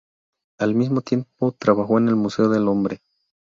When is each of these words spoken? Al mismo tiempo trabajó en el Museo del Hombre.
Al 0.57 0.73
mismo 0.73 1.01
tiempo 1.01 1.51
trabajó 1.51 1.99
en 1.99 2.07
el 2.07 2.15
Museo 2.15 2.49
del 2.49 2.67
Hombre. 2.67 3.01